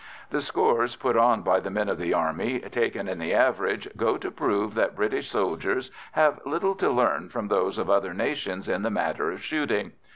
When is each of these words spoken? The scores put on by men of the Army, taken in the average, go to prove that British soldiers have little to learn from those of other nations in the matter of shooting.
The 0.31 0.41
scores 0.41 0.95
put 0.95 1.15
on 1.15 1.43
by 1.43 1.59
men 1.59 1.87
of 1.87 1.99
the 1.99 2.11
Army, 2.11 2.57
taken 2.59 3.07
in 3.07 3.19
the 3.19 3.35
average, 3.35 3.87
go 3.95 4.17
to 4.17 4.31
prove 4.31 4.73
that 4.73 4.95
British 4.95 5.29
soldiers 5.29 5.91
have 6.13 6.39
little 6.43 6.73
to 6.77 6.89
learn 6.89 7.29
from 7.29 7.49
those 7.49 7.77
of 7.77 7.87
other 7.87 8.15
nations 8.15 8.67
in 8.67 8.81
the 8.81 8.89
matter 8.89 9.29
of 9.29 9.43
shooting. 9.43 9.91